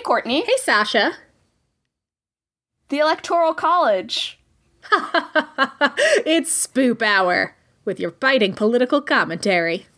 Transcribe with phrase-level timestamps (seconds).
[0.00, 0.40] Hey, Courtney.
[0.40, 1.12] Hey, Sasha.
[2.88, 4.40] The Electoral College.
[6.24, 9.88] it's Spoop Hour with your biting political commentary.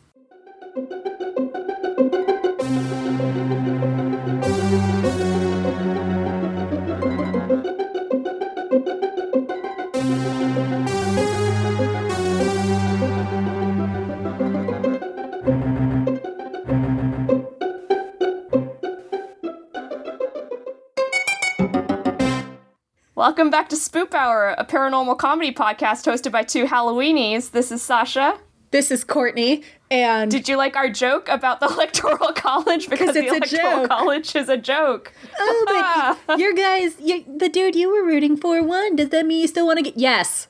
[23.23, 27.53] Welcome back to Spoop Hour, a paranormal comedy podcast hosted by two Halloweenies.
[27.53, 28.37] This is Sasha.
[28.73, 32.91] This is Courtney, and Did you like our joke about the Electoral College?
[32.91, 33.87] Because the Electoral.
[33.87, 35.13] College is a joke.
[35.39, 38.97] oh, but your guys, you, the dude you were rooting for won.
[38.97, 39.97] Does that mean you still want to get?
[39.97, 40.49] Yes,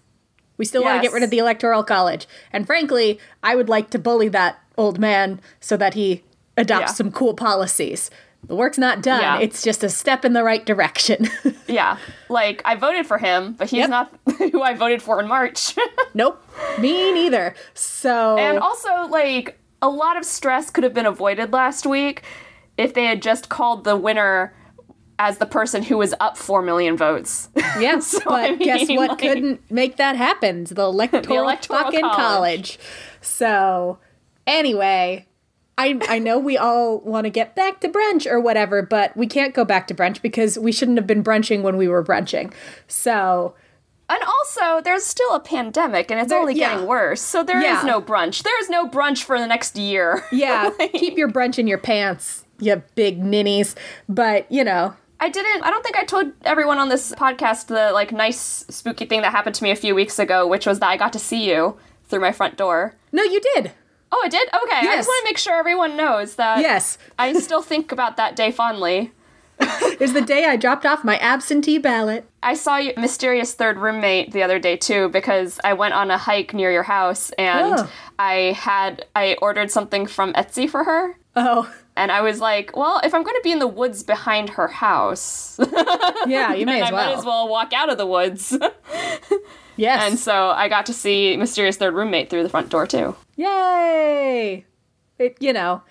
[0.56, 2.26] we still want to get rid of the Electoral College.
[2.54, 6.22] And frankly, I would like to bully that old man so that he
[6.56, 6.94] adopts Yeah.
[6.94, 8.10] some cool policies.
[8.46, 9.20] The work's not done.
[9.20, 9.38] Yeah.
[9.38, 11.28] It's just a step in the right direction.
[11.68, 11.96] Yeah.
[12.28, 13.88] Like, I voted for him, but he's Yep.
[13.90, 14.12] not
[14.52, 15.74] who I voted for in March.
[16.14, 16.44] nope,
[16.78, 17.54] me neither.
[17.72, 22.24] So and also, like, a lot of stress could have been avoided last week
[22.76, 24.54] if they had just called the winner
[25.18, 27.48] as the person who was up 4 million votes.
[27.80, 30.64] Yes, So, but I guess what like- couldn't make that happen?
[30.64, 32.16] The electoral, Electoral fucking college.
[32.16, 32.78] College.
[33.22, 33.98] So,
[34.46, 35.26] anyway,
[35.82, 39.26] I I know we all want to get back to brunch or whatever, but we
[39.26, 42.52] can't go back to brunch because we shouldn't have been brunching when we were brunching.
[42.88, 43.54] So,
[44.08, 46.72] And also, there's still a pandemic and it's There- only yeah.
[46.74, 47.20] getting worse.
[47.22, 47.82] So there is Yeah.
[47.84, 48.42] no brunch.
[48.42, 50.24] There is no brunch for the next year.
[50.32, 53.74] yeah, keep your brunch in your pants, you big ninnies.
[54.08, 57.92] But, you know, I didn't I don't think I told everyone on this podcast the
[57.92, 60.88] like nice spooky thing that happened to me a few weeks ago, which was that
[60.90, 61.76] I got to see you
[62.08, 62.94] through my front door.
[63.12, 63.72] no, you did.
[64.14, 64.46] Oh, I did?
[64.48, 64.76] Okay.
[64.88, 66.98] I just want to make sure everyone knows that Yes.
[67.18, 69.10] I still think about that day fondly.
[69.58, 72.28] It was the day I dropped off my absentee ballot.
[72.42, 76.18] I saw your mysterious third roommate the other day too because I went on a
[76.18, 77.90] hike near your house and Oh.
[78.18, 81.16] I had I ordered something from Etsy for her.
[81.36, 84.50] Oh, And I was like, well, if I'm going to be in the woods behind
[84.50, 85.58] her house,
[86.26, 87.06] yeah, you may then as I well.
[87.06, 88.56] might as well walk out of the woods.
[89.76, 90.02] Yes.
[90.10, 93.16] and so I got to see Mysterious Third Roommate through the front door too.
[93.42, 94.64] Yay!
[95.18, 95.82] It, you know,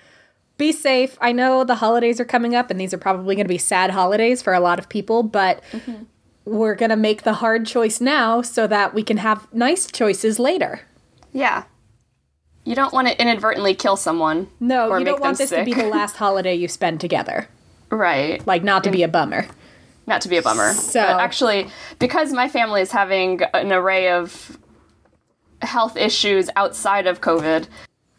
[0.58, 1.18] be safe.
[1.22, 3.92] I know the holidays are coming up, and these are probably going to be sad
[3.92, 6.04] holidays for a lot of people, but mm-hmm.
[6.46, 10.40] we're going to make the hard choice now so that we can have nice choices
[10.40, 10.82] later.
[11.34, 11.64] Yeah.
[12.64, 14.48] You don't want to inadvertently kill someone.
[14.60, 17.48] No, you don't want this to be the last holiday you spend together.
[17.94, 18.48] Right.
[18.48, 19.48] Like, not to be a bummer.
[20.08, 20.72] Not to be a bummer.
[20.72, 21.68] So- But actually,
[22.00, 24.58] because my family is having an array of
[25.62, 27.68] health issues outside of COVID,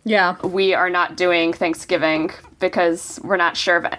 [0.05, 0.37] Yeah.
[0.43, 3.99] we are not doing Thanksgiving because we're not sure of it.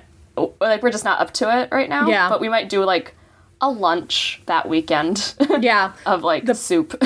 [0.59, 2.08] Like, we're just not up to it right now.
[2.08, 2.30] Yeah.
[2.30, 3.16] But we might do, like,
[3.62, 5.94] a lunch that weekend Yeah.
[6.06, 7.02] of, like, the soup.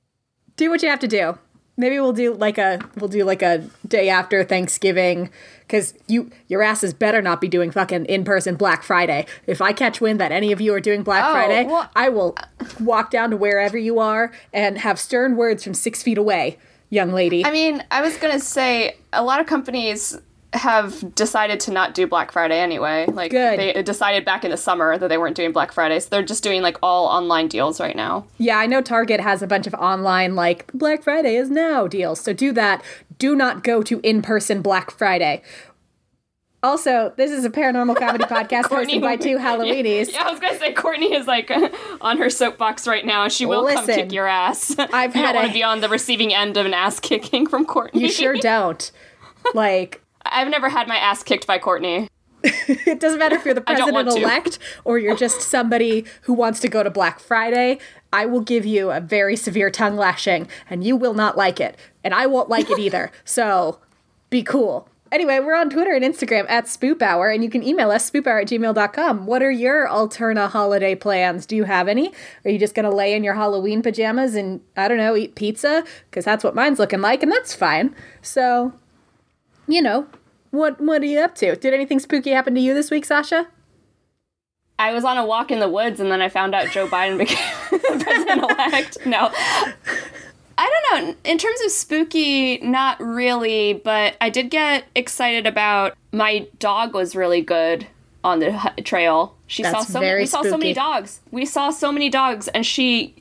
[0.56, 1.38] do what you have to do.
[1.76, 5.30] Maybe we'll do like a we'll do like a day after Thanksgiving
[5.60, 9.26] because you your asses better not be doing fucking in person Black Friday.
[9.46, 12.08] If I catch wind that any of you are doing Black Oh, Friday, well- I
[12.10, 12.36] will
[12.78, 16.58] walk down to wherever you are and have stern words from six feet away,
[16.90, 17.44] young lady.
[17.44, 20.16] I mean, I was gonna say a lot of companies
[20.54, 23.06] have decided to not do Black Friday anyway.
[23.06, 23.58] Like Good.
[23.58, 26.42] they decided back in the summer that they weren't doing Black Friday, so they're just
[26.42, 28.26] doing like all online deals right now.
[28.38, 32.20] yeah, I know Target has a bunch of online like Black Friday is now deals.
[32.20, 32.82] So do that.
[33.18, 35.42] Do not go to in person Black Friday.
[36.62, 40.10] Also, this is a paranormal comedy podcast Courtney- hosted by two Halloweenies.
[40.12, 41.50] Yeah, I was gonna say Courtney is like
[42.00, 43.24] on her soapbox right now.
[43.24, 44.74] And she will come kick your ass.
[44.78, 47.46] I've you had don't want to be on the receiving end of an ass kicking
[47.46, 48.00] from Courtney.
[48.00, 48.90] You sure don't.
[49.52, 52.08] Like, I've never had my ass kicked by Courtney.
[52.44, 56.68] it doesn't matter if you're the president elect or you're just somebody who wants to
[56.68, 57.78] go to Black Friday.
[58.12, 61.78] I will give you a very severe tongue lashing, and you will not like it.
[62.04, 63.10] And I won't like it either.
[63.24, 63.80] So
[64.30, 64.88] be cool.
[65.10, 68.42] Anyway, we're on Twitter and Instagram at Spoop Hour, and you can email us spoophour
[68.42, 69.26] at gmail.com.
[69.26, 71.46] What are your Alterna holiday plans?
[71.46, 72.12] Do you have any?
[72.44, 75.36] Are you just going to lay in your Halloween pajamas and, I don't know, eat
[75.36, 75.84] pizza?
[76.10, 77.94] Because that's what mine's looking like, and that's fine.
[78.22, 78.72] So,
[79.66, 80.06] you know,
[80.50, 81.56] what what are you up to?
[81.56, 83.48] Did anything spooky happen to you this week, Sasha?
[84.78, 87.18] I was on a walk in the woods and then I found out Joe Biden
[87.18, 87.38] became
[88.00, 89.06] president elect.
[89.06, 89.30] No.
[90.56, 91.14] I don't know.
[91.24, 97.16] In terms of spooky, not really, but I did get excited about my dog was
[97.16, 97.86] really good
[98.22, 99.36] on the trail.
[99.46, 101.20] She saw so very we saw so many dogs.
[101.30, 103.14] We saw so many dogs and she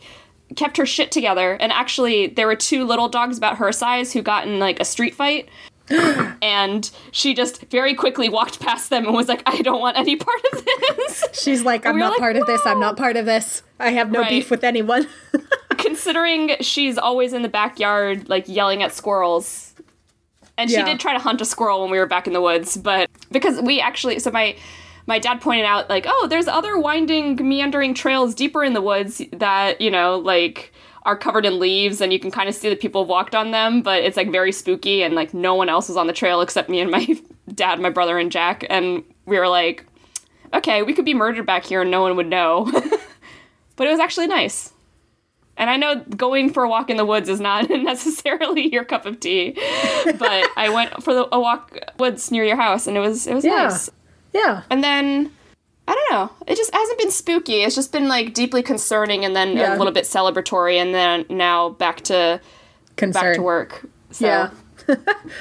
[0.56, 4.22] kept her shit together and actually there were two little dogs about her size who
[4.22, 5.50] got in like a street fight
[5.90, 10.16] and she just very quickly walked past them and was like, I don't want any
[10.16, 11.24] part of this.
[11.34, 12.62] She's like, I'm we not like, part of this.
[12.66, 13.64] I'm not part of this.
[13.80, 14.30] I have no Right.
[14.30, 15.08] beef with anyone.
[15.78, 19.74] Considering she's always in the backyard, like yelling at squirrels.
[20.58, 20.86] And she Yeah.
[20.86, 23.60] did try to hunt a squirrel when we were back in the woods, but because
[23.62, 24.56] we actually, so my.
[25.06, 29.22] My dad pointed out, like, oh, there's other winding, meandering trails deeper in the woods
[29.34, 30.72] that, you know, like,
[31.06, 33.52] are covered in leaves and you can kind of see that people have walked on
[33.52, 36.42] them, but it's, like, very spooky and, like, no one else was on the trail
[36.42, 37.06] except me and my
[37.54, 38.66] dad, my brother, and Jack.
[38.70, 39.86] And we were like,
[40.54, 42.66] okay, we could be murdered back here and no one would know.
[43.76, 44.72] but it was actually nice.
[45.56, 49.06] And I know going for a walk in the woods is not necessarily your cup
[49.06, 49.52] of tea,
[50.18, 53.36] but I went for the, a walk woods near your house, and it was it
[53.36, 53.68] was Yeah.
[53.68, 53.90] nice.
[54.34, 54.64] yeah.
[54.72, 55.32] And then
[55.88, 57.64] I don't know, it just hasn't been spooky.
[57.64, 59.76] It's just been like deeply concerning, and then Yeah.
[59.76, 62.40] a little bit celebratory, and then now back to
[62.96, 63.22] Concern.
[63.24, 63.86] back to work.
[64.12, 64.50] So Yeah.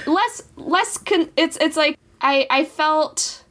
[0.06, 3.44] less less con- it's it's like I I felt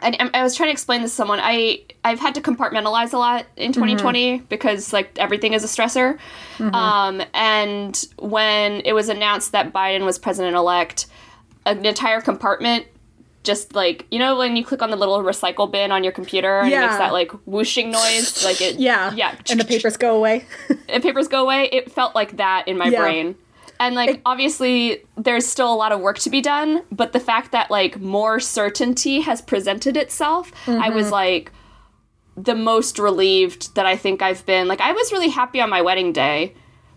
[0.00, 1.38] I, I was trying to explain this to someone.
[1.42, 6.18] I I've had to compartmentalize a lot in 2020 because like everything is a stressor.
[6.60, 11.06] Um, and when it was announced that Biden was president elect,
[11.64, 12.86] an entire compartment
[13.44, 16.60] just like you know when you click on the little recycle bin on your computer
[16.60, 19.12] and it makes that like whooshing noise like it Yeah.
[19.14, 20.46] yeah And the papers go away.
[20.88, 23.00] and papers go away, it felt like that in my Yeah.
[23.02, 23.36] brain.
[23.80, 27.52] And like obviously there's still a lot of work to be done, but the fact
[27.52, 30.94] that like more certainty has presented itself, I Mm-hmm.
[30.94, 31.52] was like
[32.36, 34.68] the most relieved that I think I've been.
[34.68, 36.54] Like I was really happy on my wedding day,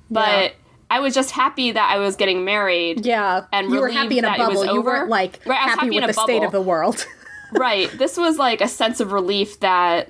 [0.09, 0.49] but Yeah.
[0.89, 3.05] I was just happy that I was getting married.
[3.05, 3.45] yeah.
[3.51, 4.73] And you were happy in a that it was bubble.
[4.73, 7.05] You weren't like Right, happy, happy in with a the state of the world.
[7.53, 7.89] right.
[7.97, 10.09] This was like a sense of relief that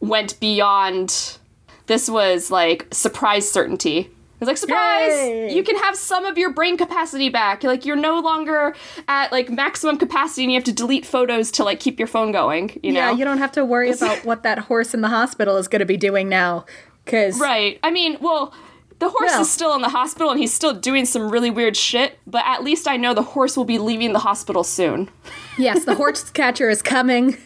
[0.00, 1.38] went beyond.
[1.86, 4.00] This was like surprise certainty.
[4.00, 5.10] It was like surprise!
[5.10, 5.52] Yay!
[5.52, 7.64] You can have some of your brain capacity back.
[7.64, 8.76] Like you're no longer
[9.08, 12.30] at like maximum capacity, and you have to delete photos to like keep your phone
[12.30, 12.78] going.
[12.80, 13.00] You know?
[13.00, 15.80] Yeah, you don't have to worry about what that horse in the hospital is going
[15.80, 16.66] to be doing now.
[17.04, 17.80] Because Right.
[17.82, 18.54] I mean, well,
[18.98, 19.40] the horse Yeah.
[19.40, 22.64] is still in the hospital and he's still doing some really weird shit, but at
[22.64, 25.08] least I know the horse will be leaving the hospital soon.
[25.56, 27.36] yes, the horse catcher is coming.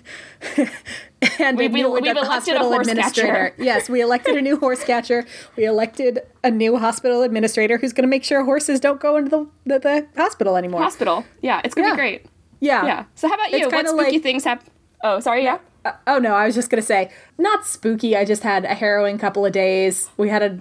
[1.38, 3.50] and We- we- we've elected a horse administrator.
[3.50, 3.54] catcher.
[3.62, 5.24] Yes, we elected a new horse catcher.
[5.56, 9.30] We elected a new hospital administrator who's going to make sure horses don't go into
[9.30, 10.82] the, the, the hospital anymore.
[10.82, 11.24] Hospital.
[11.42, 11.94] Yeah, it's gonna Yeah.
[11.94, 12.26] be great.
[12.60, 12.84] yeah.
[12.86, 13.04] Yeah.
[13.14, 13.68] So how about you?
[13.68, 14.68] What spooky like- things happen?
[15.04, 15.44] Oh, sorry.
[15.44, 15.58] Yeah.
[15.84, 18.16] Uh, oh no, I was just gonna say, not spooky.
[18.16, 20.10] I just had a harrowing couple of days.
[20.16, 20.60] We had a,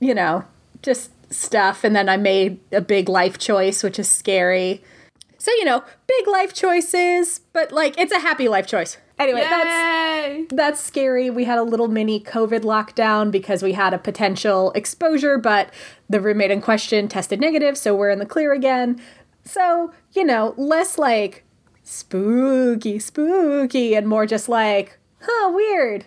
[0.00, 0.44] you know,
[0.82, 4.82] just stuff, and then I made a big life choice, which is scary.
[5.38, 8.96] So you know, big life choices, but like it's a happy life choice.
[9.18, 11.28] Anyway, that's that's scary.
[11.28, 15.72] We had a little mini COVID lockdown because we had a potential exposure, but
[16.08, 19.00] the roommate in question tested negative, so we're in the clear again.
[19.44, 21.44] So, you know, less like
[21.82, 26.04] spooky, spooky, and more just like, huh, weird.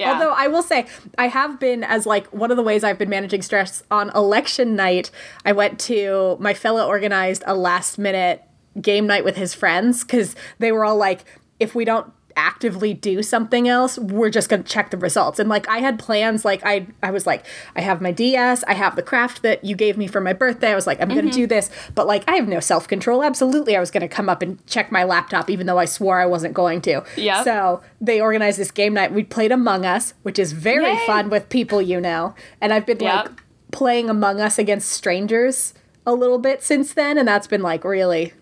[0.00, 0.14] Yeah.
[0.14, 0.86] Although I will say,
[1.18, 4.74] I have been as like one of the ways I've been managing stress on election
[4.74, 5.10] night.
[5.44, 8.42] I went to my fellow organized a last minute
[8.80, 11.24] game night with his friends because they were all like,
[11.58, 15.38] if we don't actively do something else, we're just gonna check the results.
[15.38, 17.44] And like I had plans, like I I was like,
[17.76, 20.72] I have my DS, I have the craft that you gave me for my birthday.
[20.72, 21.48] I was like, I'm gonna do mm-hmm.
[21.48, 23.22] this, but like I have no self control.
[23.22, 26.26] Absolutely, I was gonna come up and check my laptop, even though I swore I
[26.26, 27.04] wasn't going to.
[27.16, 27.44] Yeah.
[27.44, 29.12] So they organized this game night.
[29.12, 31.06] We played Among Us, which is very Yay.
[31.06, 32.34] fun with people you know.
[32.60, 33.28] And I've been like
[33.70, 35.74] playing Among Us against strangers
[36.06, 38.32] a little bit since then, and that's been like really.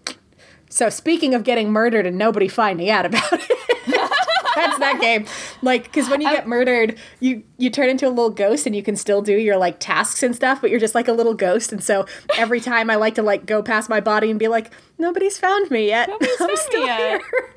[0.70, 3.67] So speaking of getting murdered and nobody finding out about it.
[4.78, 5.26] That game.
[5.62, 8.74] Like, because when you get um, murdered, you you turn into a little ghost, and
[8.74, 11.34] you can still do your like tasks and stuff, but you're just like a little
[11.34, 11.72] ghost.
[11.72, 12.06] And so
[12.36, 15.70] every time I like to like go past my body and be like, nobody's found
[15.70, 16.08] me yet.
[16.08, 17.54] Nobody's I'm found me still yet." here.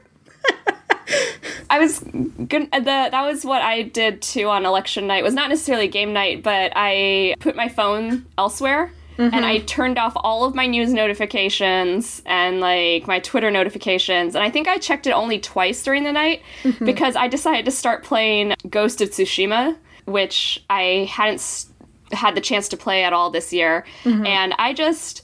[1.70, 2.70] I was good.
[2.72, 5.20] Uh, the, that was what I did too on election night.
[5.20, 8.92] It was not necessarily game night, but I put my phone elsewhere
[9.34, 9.66] and I mm-hmm.
[9.66, 14.36] turned off all of my news notifications and like my Twitter notifications.
[14.36, 16.86] And I think I checked it only twice during the night mm-hmm.
[16.86, 21.68] because I decided to start playing Ghost of Tsushima, which I hadn't s-
[22.12, 23.86] had the chance to play at all this year.
[24.04, 24.26] Mm-hmm.
[24.26, 25.24] And I just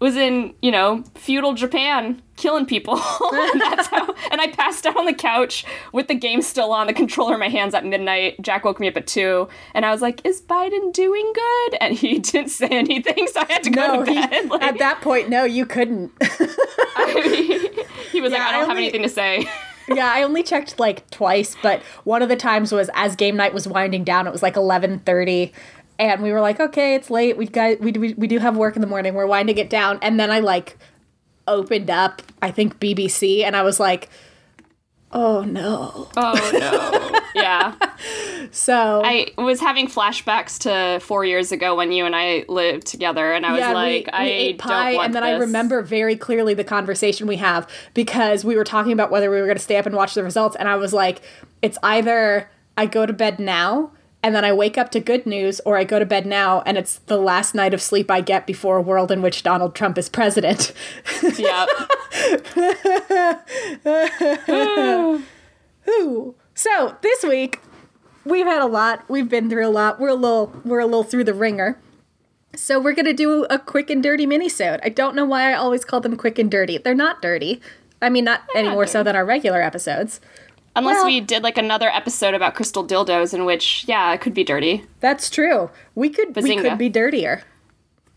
[0.00, 2.94] was in, you know, feudal Japan killing people.
[3.32, 6.86] and that's how and I passed out on the couch with the game still on,
[6.86, 8.40] the controller in my hands at midnight.
[8.40, 11.78] Jack woke me up at two and I was like, Is Biden doing good?
[11.80, 14.48] And he didn't say anything, so I had to go No, to he, bed.
[14.50, 16.12] Like, at that point, no, you couldn't.
[16.96, 19.46] I, he was like, Yeah, I I don't have only- anything to say.
[19.88, 23.54] yeah, I only checked like twice, but one of the times was as game night
[23.54, 24.26] was winding down.
[24.26, 25.52] It was like eleven thirty,
[25.98, 27.36] and we were like, okay, it's late.
[27.36, 29.14] We got we we, we do have work in the morning.
[29.14, 30.78] We're winding it down, and then I like
[31.48, 34.08] opened up, I think BBC, and I was like,
[35.12, 36.08] oh no.
[36.16, 36.50] Oh
[37.34, 37.40] no.
[37.40, 37.74] yeah.
[38.50, 43.32] So I was having flashbacks to four years ago when you and I lived together,
[43.32, 46.16] and I was yeah, like, we, I we ate pie, and then I remember very
[46.16, 49.62] clearly the conversation we have because we were talking about whether we were going to
[49.62, 51.20] stay up and watch the results, and I was like,
[51.62, 55.60] it's either I go to bed now and then I wake up to good news,
[55.64, 58.46] or I go to bed now and it's the last night of sleep I get
[58.46, 60.72] before a world in which Donald Trump is president.
[61.22, 61.68] Yep.
[65.88, 66.34] Ooh.
[66.54, 67.60] So this week
[68.24, 69.08] we've had a lot.
[69.08, 70.00] We've been through a lot.
[70.00, 71.78] We're a little we're a little through the ringer.
[72.56, 74.80] So we're gonna do a quick and dirty minisode.
[74.82, 76.78] I don't know why I always call them quick and dirty.
[76.78, 77.60] They're not dirty.
[78.02, 80.20] I mean, not any not more so than our regular episodes.
[80.78, 84.34] Unless Well- we did like another episode about crystal dildos, in which, yeah, it could
[84.34, 84.84] be dirty.
[85.00, 85.70] That's true.
[85.94, 87.42] We could we could be dirtier.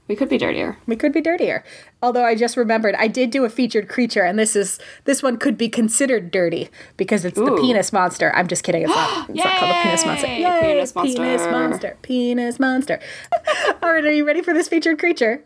[0.07, 0.77] We could be dirtier.
[0.87, 1.63] We could be dirtier.
[2.03, 5.37] Although I just remembered I did do a featured creature, and this is this one
[5.37, 8.31] could be considered dirty because it's the penis monster.
[8.35, 8.83] I'm just kidding.
[8.83, 9.29] It's not.
[9.29, 10.27] It's not called the penis monster.
[10.27, 10.59] Yay!
[10.61, 11.17] Penis monster.
[11.17, 11.97] Penis monster.
[12.01, 12.99] Penis monster.
[13.81, 15.43] All right, are you ready for this featured creature?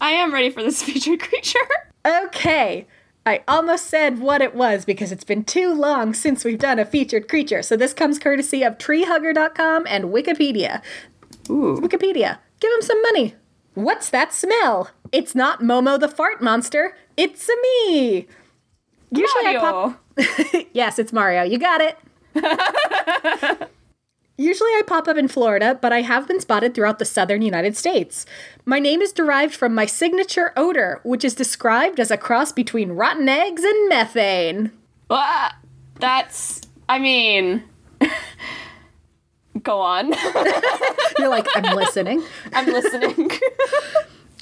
[0.00, 1.58] I am ready for this featured creature.
[2.06, 2.86] Okay.
[3.26, 6.84] I almost said what it was because it's been too long since we've done a
[6.84, 7.62] featured creature.
[7.62, 10.82] So this comes courtesy of treehugger.com and Wikipedia.
[11.48, 11.78] Ooh.
[11.80, 12.38] Wikipedia.
[12.60, 13.34] Give him some money.
[13.74, 14.90] What's that smell?
[15.10, 16.96] It's not Momo the fart monster.
[17.16, 18.26] It's a me.
[19.10, 20.66] Usually I pop Mario.
[20.72, 21.42] Yes, it's Mario.
[21.42, 21.98] You got it.
[24.36, 27.76] Usually I pop up in Florida, but I have been spotted throughout the southern United
[27.76, 28.26] States.
[28.64, 32.92] My name is derived from my signature odor, which is described as a cross between
[32.92, 34.72] rotten eggs and methane.
[35.08, 35.56] Ah,
[36.00, 37.62] That's, I mean,
[39.62, 40.12] go on.
[41.18, 42.24] You're like, I'm listening.
[42.52, 43.30] I'm listening.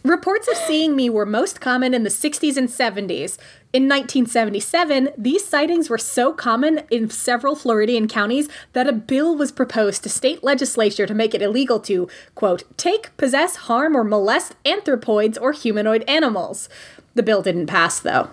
[0.04, 3.38] Reports of seeing me were most common in the 60s and 70s.
[3.72, 9.52] In 1977, these sightings were so common in several Floridian counties that a bill was
[9.52, 14.56] proposed to state legislature to make it illegal to, quote, take, possess, harm, or molest
[14.64, 16.68] anthropoids or humanoid animals.
[17.14, 18.30] The bill didn't pass, though.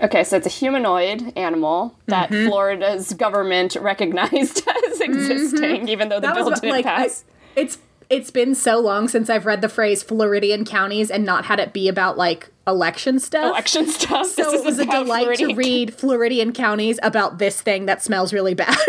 [0.00, 2.48] okay, so it's a humanoid animal that Mm-hmm.
[2.48, 7.24] Florida's government recognized as existing, even though the bill what- didn't I- pass.
[7.56, 7.78] it's
[8.10, 11.72] it's been so long since I've read the phrase Floridian counties and not had it
[11.72, 13.50] be about like election stuff.
[13.50, 14.26] Election stuff.
[14.26, 18.02] So this it was a delight Floridian- to read Floridian counties about this thing that
[18.02, 18.76] smells really bad.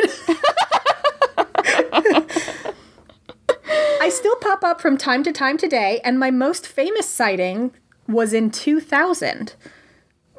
[4.01, 7.71] I still pop up from time to time today, and my most famous sighting
[8.07, 9.53] was in 2000.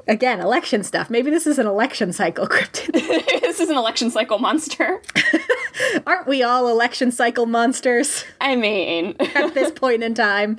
[0.08, 1.08] Again, election stuff.
[1.10, 2.92] Maybe this is an election cycle cryptid.
[3.42, 5.00] this is an election cycle monster.
[6.06, 10.58] Aren't we all election cycle monsters I mean, at this point in time?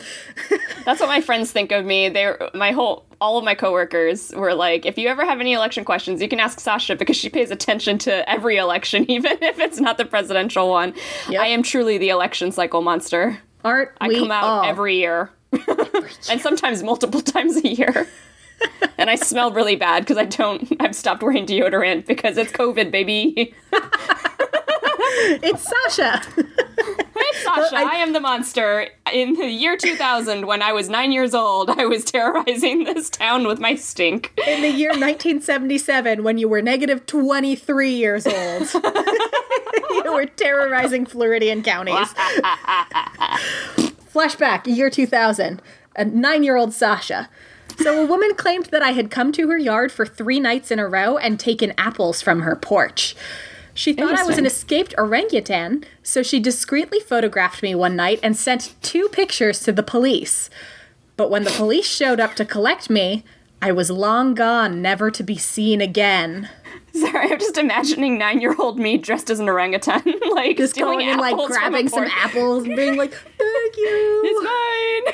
[0.85, 2.09] that's what my friends think of me.
[2.09, 5.85] They're my whole all of my coworkers were like, if you ever have any election
[5.85, 9.79] questions, you can ask Sasha because she pays attention to every election, even if it's
[9.79, 10.93] not the presidential one.
[11.29, 11.41] Yep.
[11.41, 13.37] I am truly the election cycle monster.
[13.63, 14.63] Aren't I we come out all?
[14.63, 15.29] every year.
[16.29, 18.07] and sometimes multiple times a year.
[18.97, 22.89] and I smell really bad because I don't I've stopped wearing deodorant because it's COVID,
[22.89, 23.53] baby.
[25.43, 26.21] It's Sasha.
[27.21, 28.87] Hey, Sasha, I, am the monster.
[29.13, 33.45] In the year 2000, when I was nine years old, I was terrorizing this town
[33.45, 34.33] with my stink.
[34.47, 38.73] in the year 1977 when you were negative 23 years old.
[38.73, 42.07] you were terrorizing Floridian counties.
[44.11, 45.61] Flashback, year 2000.
[45.95, 47.29] A nine year old Sasha.
[47.77, 50.79] So, a woman claimed that I had come to her yard for three nights in
[50.79, 53.15] a row and taken apples from her porch.
[53.81, 58.37] She thought I was an escaped orangutan, so she discreetly photographed me one night and
[58.37, 60.51] sent two pictures to the police.
[61.17, 63.23] But when the police showed up to collect me,
[63.59, 66.47] I was long gone, never to be seen again.
[66.93, 71.35] Sorry, I'm just imagining nine-year-old me dressed as an orangutan, like Just going and like
[71.47, 74.21] grabbing some apples and being like, "Thank you."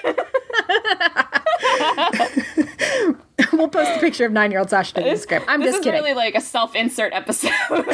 [0.02, 0.04] It's
[3.08, 3.24] mine.
[3.60, 5.46] we'll post a picture of nine-year-old Sasha in the script.
[5.48, 6.02] I'm this just is kidding.
[6.02, 7.52] really like a self-insert episode.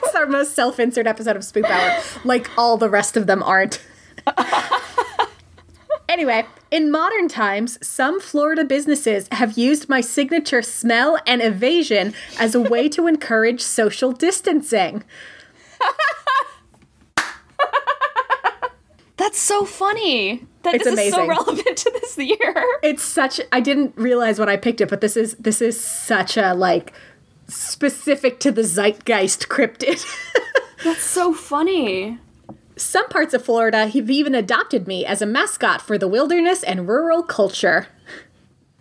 [0.00, 3.82] It's our most self-insert episode of Spoop Hour, like all the rest of them aren't.
[6.08, 12.54] anyway, in modern times, some Florida businesses have used my signature smell and evasion as
[12.54, 15.04] a way to encourage social distancing.
[19.18, 20.46] That's so funny.
[20.72, 21.28] That It's this is so amazing.
[21.28, 22.64] relevant to this year.
[22.82, 26.36] It's such I didn't realize when I picked it, but this is this is such
[26.36, 26.92] a like
[27.48, 30.04] specific to the zeitgeist cryptid.
[30.84, 32.18] That's so funny.
[32.76, 36.86] Some parts of Florida have even adopted me as a mascot for the wilderness and
[36.86, 37.88] rural culture.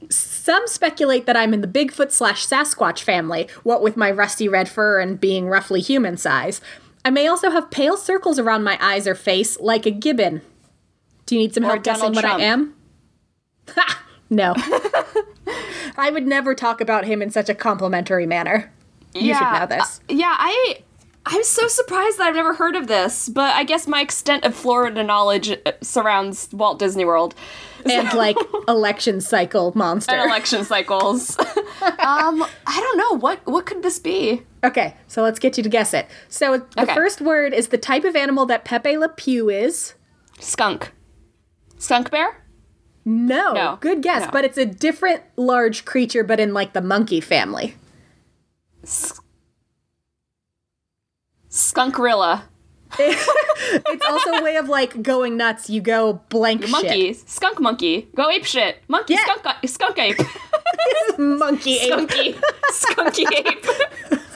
[0.09, 4.69] Some speculate that I'm in the Bigfoot slash Sasquatch family, what with my rusty red
[4.69, 6.61] fur and being roughly human size.
[7.03, 10.41] I may also have pale circles around my eyes or face, like a gibbon.
[11.27, 12.41] Do you need some Or help guessing Donald what Trump.
[12.41, 12.73] I am?
[13.75, 14.03] Ha!
[14.29, 14.53] No.
[15.97, 18.71] I would never talk about him in such a complimentary manner.
[19.13, 19.99] You should know this.
[20.09, 20.83] uh, yeah, I
[21.25, 24.53] I'm so surprised that I've never heard of this, but I guess my extent of
[24.55, 27.35] Florida knowledge uh, surrounds Walt Disney World
[27.85, 30.13] and like election cycle monster.
[30.13, 31.37] and election cycles.
[31.39, 34.43] um, I don't know what what could this be?
[34.63, 36.07] okay, so let's get you to guess it.
[36.29, 36.93] So the Okay.
[36.93, 39.93] first word is the type of animal that Pepe Le Pew is.
[40.39, 40.91] Skunk.
[41.77, 42.43] Skunk bear?
[43.05, 44.31] No, No, good guess, no.
[44.31, 47.75] but it's a different large creature, but in like the monkey family.
[51.49, 52.43] Skunkrilla.
[53.59, 55.69] It's also a way of like going nuts.
[55.69, 56.71] You go blank shit.
[56.71, 57.13] Monkey.
[57.13, 58.07] Skunk monkey.
[58.15, 58.77] Go ape shit.
[58.87, 59.15] Monkey.
[59.15, 59.23] Yeah.
[59.23, 59.45] Skunk.
[59.45, 60.19] Uh, skunk ape.
[61.17, 61.93] monkey ape.
[61.93, 62.35] Skunky.
[62.71, 64.21] Skunky ape.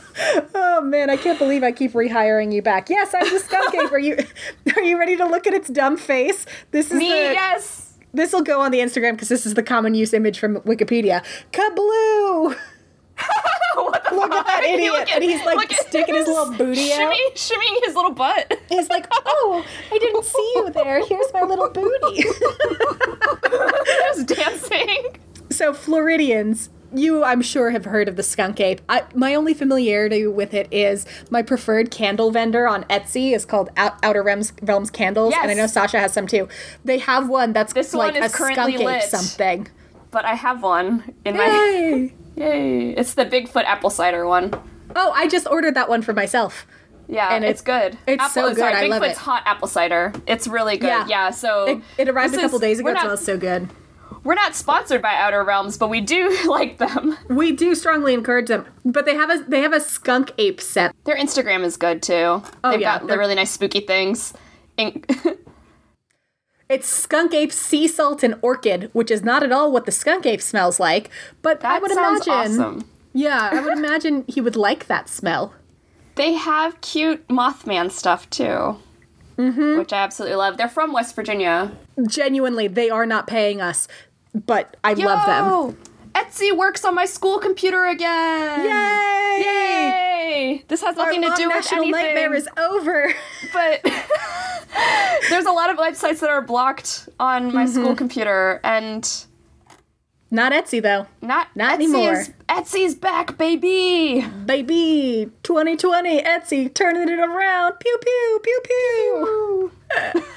[0.56, 2.90] Oh man, I can't believe I keep rehiring you back.
[2.90, 3.92] Yes, I'm the skunk ape.
[3.92, 4.18] Are you
[4.76, 6.46] are you ready to look at its dumb face?
[6.72, 7.94] This is Me, the yes.
[8.14, 11.24] this will go on the Instagram because this is the common use image from Wikipedia.
[11.52, 12.56] Kabloo!
[13.76, 16.92] what the Look at that idiot, Look at- and he's like sticking his little booty
[16.94, 17.14] out.
[17.36, 18.60] shimmying his little butt.
[18.70, 21.06] He's like, oh, I didn't see you there.
[21.06, 22.24] Here's my little booty.
[24.14, 25.20] Just dancing.
[25.50, 28.82] so Floridians, you I'm sure have heard of the skunk ape.
[28.90, 33.70] I, my only familiarity with it is my preferred candle vendor on Etsy is called
[33.78, 36.48] Out- Outer Realms, Realms Candles, and I know Sasha has some too.
[36.86, 39.04] They have one that's This like one a skunk ape lit.
[39.04, 39.68] something.
[40.12, 41.46] But I have one in my.
[41.46, 42.14] Yay!
[42.36, 42.90] Yay!
[42.92, 44.54] It's the Bigfoot apple cider one.
[44.96, 46.66] Oh, I just ordered that one for myself.
[47.08, 47.98] Yeah, And it's, it- good.
[48.08, 49.18] it's so good, Sorry, I Bigfoot's love it.
[49.18, 50.14] hot apple cider.
[50.28, 50.88] It's really good.
[50.88, 51.08] Yeah.
[51.08, 51.30] Yeah.
[51.32, 52.90] so It, it arrived a couple is- days ago.
[52.90, 53.70] It smells so good.
[54.24, 57.18] We're not sponsored by Outer Realms, but we do like them.
[57.30, 60.96] We do strongly encourage them, but they have a they have a skunk ape set.
[61.06, 62.14] Their Instagram is good too.
[62.64, 64.34] Oh, They've yeah, got they're- really nice spooky things.
[64.78, 65.04] In-
[66.70, 70.26] It's skunk ape, sea salt, and orchid, which is not at all what the skunk
[70.26, 71.10] ape smells like.
[71.42, 72.86] But I would imagine, awesome.
[73.12, 75.54] yeah, I would imagine he would like that smell.
[76.16, 78.78] They have cute Mothman stuff too,
[79.42, 79.80] Mm-hmm.
[79.80, 80.58] which I absolutely love.
[80.58, 81.72] They're from West Virginia.
[82.08, 83.88] Genuinely, they are not paying us,
[84.46, 85.78] but I love them.
[86.14, 88.66] Etsy works on my school computer again.
[88.66, 89.42] Yay!
[89.46, 90.66] Yay!
[90.68, 92.04] This has Our nothing to do with national anything.
[92.06, 93.14] nightmare is over.
[93.54, 93.82] but
[95.30, 97.82] there's a lot of websites that are blocked on my Mm-hmm.
[97.82, 99.10] school computer, and
[100.34, 102.14] Not Etsy though, not Not Etsy anymore.
[102.14, 104.26] Is, Etsy's back, baby.
[104.46, 105.30] baby.
[105.44, 107.74] 2020 Etsy turning it around.
[107.80, 109.72] Pew pew pew pew.
[109.92, 110.22] pew.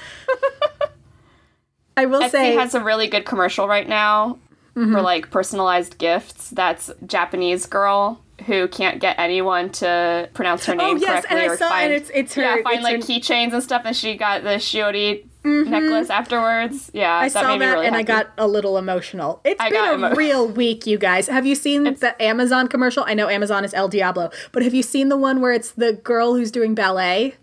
[1.97, 4.39] I will Etsy say, Etsy has a really good commercial right now
[4.75, 4.91] Mm-hmm.
[4.93, 6.49] for like personalized gifts.
[6.49, 11.39] That's Japanese girl who can't get anyone to pronounce her name oh yes, correctly and
[11.39, 11.95] I or saw find it.
[12.01, 12.41] It's it's her.
[12.41, 15.69] yeah find like her- keychains and stuff, and she got the shiori Mm-hmm.
[15.69, 16.89] necklace afterwards.
[16.93, 19.41] Yeah, I that saw made that me really and I got a little emotional.
[19.43, 21.27] It's I been a emo- real week, you guys.
[21.27, 23.03] Have you seen the Amazon commercial?
[23.07, 25.93] I know Amazon is El Diablo, but have you seen the one where it's the
[25.93, 27.35] girl who's doing ballet?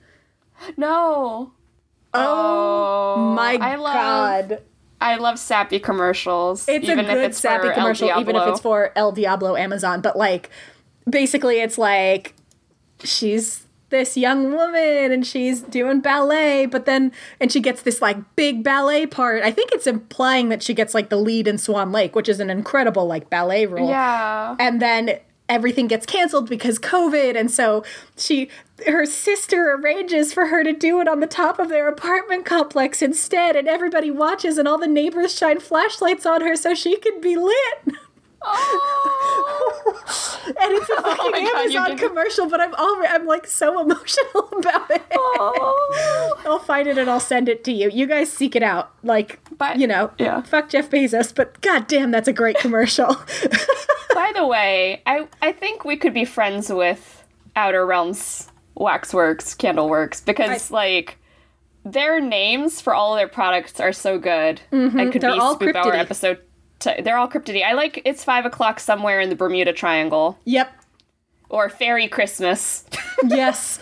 [0.77, 1.53] no.
[2.15, 4.63] Oh, oh my I love god.
[5.01, 6.69] I love sappy commercials.
[6.69, 10.01] It's even a good if it's sappy commercial, even if it's for El Diablo Amazon.
[10.01, 10.51] But like,
[11.09, 12.35] basically, it's like
[13.03, 18.17] she's this young woman and she's doing ballet, but then and she gets this like
[18.35, 19.45] big ballet part.
[19.45, 22.41] I think it's implying that she gets like the lead in Swan Lake, which is
[22.41, 23.89] an incredible like ballet role.
[23.89, 24.57] Yeah.
[24.59, 27.85] and then everything gets canceled because covid and so
[28.17, 28.49] she
[28.87, 33.03] her sister arranges for her to do it on the top of their apartment complex
[33.03, 37.21] instead and everybody watches and all the neighbors shine flashlights on her so she can
[37.21, 37.55] be lit
[38.45, 40.03] Oh.
[40.47, 43.47] and it's a fucking my God, you amazon can- commercial but i'm all I'm like
[43.47, 46.37] so emotional about it Oh.
[46.47, 49.39] i'll find it and i'll send it to you you guys seek it out like
[49.57, 50.43] But- you know yeah.
[50.43, 53.17] fuck jeff bezos but god damn that's a great commercial
[54.15, 57.25] By the way, I I think we could be friends with
[57.57, 61.17] Outer Realms Waxworks, Candleworks, because like
[61.87, 64.61] their names for all of their products are so good.
[64.61, 65.19] I could Mm-hmm.
[65.19, 66.41] They're be all Spoop Hour episode.
[66.83, 67.65] T- they're all cryptidy.
[67.65, 70.73] I like it's five o'clock somewhere in the Bermuda Triangle yep
[71.49, 72.85] or Fairy Christmas,
[73.29, 73.79] yes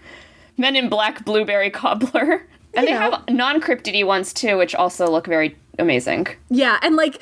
[0.56, 2.98] Men in Black Blueberry Cobbler, and they know.
[2.98, 6.26] have non cryptidy ones too, which also look very amazing.
[6.50, 7.20] Yeah, and like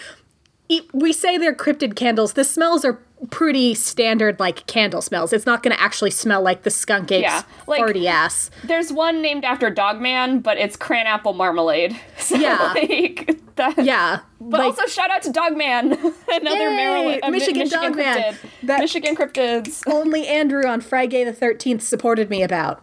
[0.92, 2.32] we say they're cryptid candles.
[2.34, 3.00] The smells are
[3.30, 5.32] pretty standard, like candle smells.
[5.32, 8.50] It's not going to actually smell like the skunk ape's Yeah, like- farty ass.
[8.64, 11.98] There's one named after Dogman, but it's cran apple marmalade.
[12.18, 12.72] So, Yeah.
[12.74, 15.92] like, that, Yeah, But like, also shout out to Dogman,
[16.28, 16.76] another Yay!
[16.76, 18.04] Maryland, uh, Michigan Michigan Dogman.
[18.04, 18.36] cryptid.
[18.64, 19.82] That- Michigan cryptids.
[19.90, 22.82] only Andrew on Friday the Thirteenth supported me about.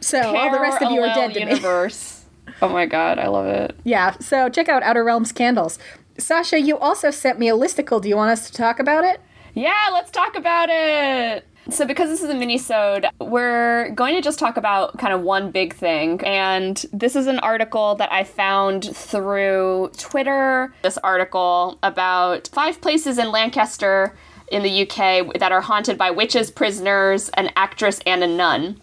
[0.00, 1.50] So all the rest of you are dead to me.
[1.52, 2.24] universe.
[2.60, 3.76] oh my god, I love it.
[3.84, 5.78] Yeah, so check out Outer Realms candles.
[6.18, 8.00] Sasha, you also sent me a listicle.
[8.00, 9.20] Do you want us to talk about it?
[9.54, 11.46] Yeah, let's talk about it.
[11.70, 15.52] So, because this is a mini-sode, we're going to just talk about kind of one
[15.52, 16.20] big thing.
[16.24, 20.74] And this is an article that I found through Twitter.
[20.82, 24.16] This article about five places in Lancaster
[24.50, 28.80] in the UK that are haunted by witches, prisoners, an actress, and a nun.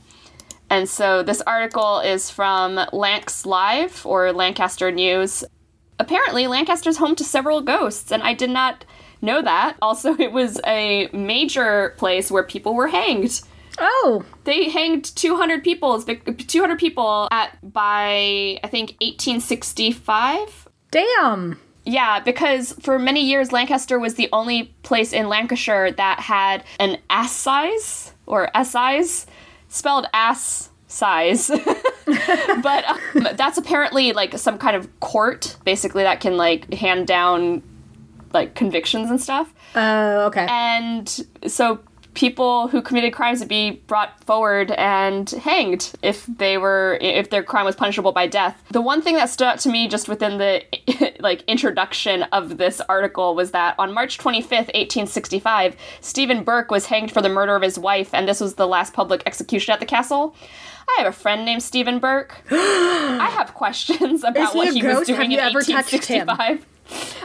[0.69, 5.43] And so this article is from Lancs Live or Lancaster News.
[5.99, 8.85] Apparently, Lancaster's home to several ghosts, and I did not
[9.21, 9.75] know that.
[9.81, 13.41] Also, it was a major place where people were hanged.
[13.77, 20.67] Oh, They hanged 200 people, 200 people at by I think 1865.
[20.91, 21.59] damn.
[21.85, 26.97] Yeah, because for many years Lancaster was the only place in Lancashire that had an
[27.09, 29.25] ass size or S size
[29.69, 31.49] spelled ass size.
[32.63, 37.61] but um, that's apparently like some kind of court basically that can like hand down
[38.33, 39.53] like convictions and stuff.
[39.75, 40.45] Oh, okay.
[40.49, 41.07] And
[41.47, 41.79] so
[42.13, 47.43] people who committed crimes would be brought forward and hanged if they were if their
[47.43, 48.61] crime was punishable by death.
[48.71, 50.63] The one thing that stood out to me just within the
[51.19, 57.11] like introduction of this article was that on March 25th, 1865, Stephen Burke was hanged
[57.11, 59.85] for the murder of his wife and this was the last public execution at the
[59.85, 60.35] castle.
[60.97, 62.41] I have a friend named Stephen Burke.
[62.51, 65.07] I have questions about he what he was?
[65.07, 66.27] Have doing you in ever touched him?
[66.27, 66.65] 1865.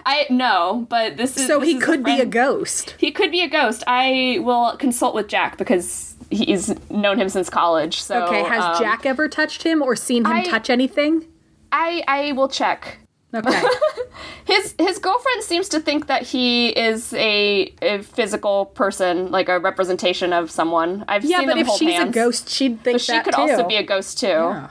[0.07, 2.95] I no, but this is so this he is a could be a ghost.
[2.99, 3.83] he could be a ghost.
[3.87, 8.01] I will consult with Jack because he's known him since college.
[8.03, 11.27] So Okay, has um, Jack ever touched him or seen him I- touch anything?
[11.73, 12.99] I I will check.
[13.35, 13.63] Okay.
[14.45, 19.59] His his girlfriend seems to think that he is a, a physical person, like a
[19.59, 21.05] representation of someone.
[21.09, 22.11] I've yeah, seen but if she's hands.
[22.11, 23.41] a ghost, she'd think but she could too.
[23.41, 24.27] also be a ghost too.
[24.27, 24.69] Yeah.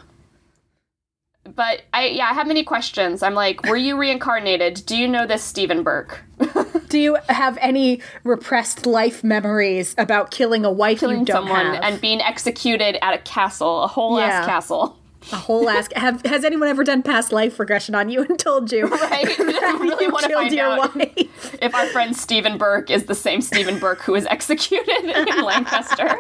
[1.45, 3.21] But I yeah, I have many questions.
[3.21, 4.83] I'm like, were you reincarnated?
[4.85, 6.23] Do you know this Stephen Burke?
[6.87, 11.83] Do you have any repressed life memories about killing a wife you don't someone have?
[11.83, 14.25] and being executed at a castle, a whole Yeah.
[14.27, 14.97] ass castle.
[15.31, 15.91] a whole ask.
[15.95, 18.85] Have has anyone ever done past life regression on you and told you?
[18.87, 19.25] Right?
[19.39, 21.55] I really you want to find out wife.
[21.61, 26.19] if our friend Stephen Burke is the same Stephen Burke who was executed in Lancaster.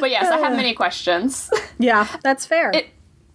[0.00, 1.50] But yes, I have many questions.
[1.78, 2.70] Yeah, that's fair.
[2.72, 2.88] It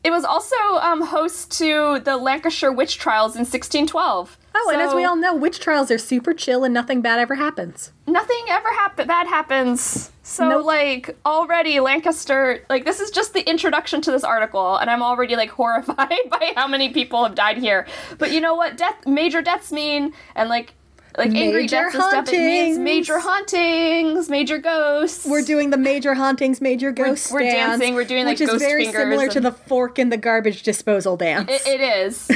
[0.04, 4.38] it was also um, host to the Lancashire witch trials in 1612.
[4.56, 7.36] oh, and as we all know, witch trials are super chill and nothing bad ever
[7.36, 7.92] happens.
[8.06, 10.12] nothing ever happen bad happens.
[10.24, 10.66] So Nope.
[10.66, 15.36] like already Lancaster like this is just the introduction to this article and I'm already
[15.36, 17.86] like horrified by how many people have died here.
[18.18, 20.74] But you know what death major deaths mean and like
[21.18, 25.26] like angry Major deaths and stuff it means major hauntings, major ghosts.
[25.26, 27.32] We're doing the major hauntings, major ghosts.
[27.32, 30.18] we're dance, dancing, we're doing, like, which is very similar to the fork in the
[30.18, 31.50] garbage disposal dance.
[31.52, 32.30] it, it is.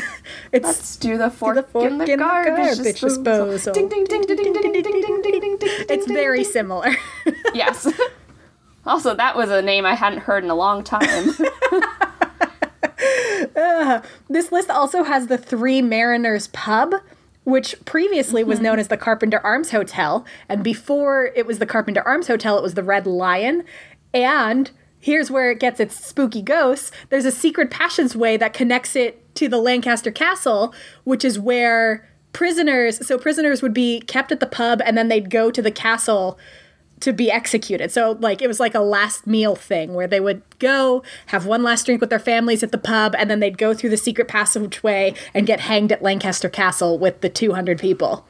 [0.52, 3.46] it's Let's do the fork, the fork in the in the garbage, garbage disposal.
[3.52, 3.74] disposal.
[3.74, 5.58] Ding ding ding ding ding ding ding ding ding ding ding ding.
[5.90, 6.96] it's very similar.
[7.54, 7.88] Yes.
[8.86, 11.34] Also, that was a name I hadn't heard in a long time.
[14.30, 16.96] This list also has the Three Mariners Pub,
[17.48, 18.82] which previously was known mm-hmm.
[18.82, 20.26] as the Carpenter Arms Hotel.
[20.50, 23.64] And before it was the Carpenter Arms Hotel, it was the Red Lion.
[24.14, 29.34] And here's where it gets its spooky ghosts there's a secret passageway that connects it
[29.36, 34.46] to the Lancaster Castle, which is where prisoners, so prisoners would be kept at the
[34.46, 36.38] pub and then they'd go to the castle
[37.02, 37.92] to be executed.
[37.92, 41.62] So like it was like a last meal thing where they would go have one
[41.64, 44.28] last drink with their families at the pub and then they'd go through the secret
[44.28, 48.26] passageway and get hanged at Lancaster Castle with the 200 people.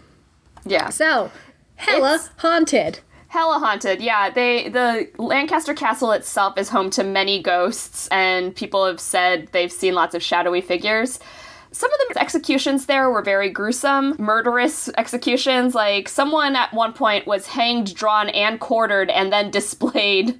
[0.65, 0.89] yeah.
[0.89, 1.31] So,
[1.75, 2.99] hella It's- haunted.
[3.29, 4.01] Hella haunted.
[4.01, 9.49] Yeah, they the Lancaster Castle itself is home to many ghosts and people have said
[9.51, 11.19] they've seen lots of shadowy figures.
[11.71, 15.75] Some of the executions there were very gruesome, murderous executions.
[15.75, 20.39] Like someone at one point was hanged, drawn, and quartered and then displayed